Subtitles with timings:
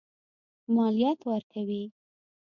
[0.75, 1.83] مالیات ورکوي.